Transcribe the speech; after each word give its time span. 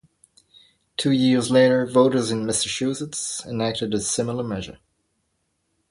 Two 0.97 1.11
years 1.11 1.51
later, 1.51 1.85
voters 1.85 2.31
in 2.31 2.43
Massachusetts 2.43 3.45
enacted 3.45 3.93
a 3.93 3.99
similar 3.99 4.43
measure. 4.43 4.79